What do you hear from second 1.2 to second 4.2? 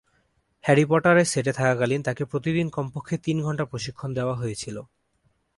সেটে থাকাকালীন, তাকে প্রতিদিন কমপক্ষে তিন ঘণ্টা প্রশিক্ষণ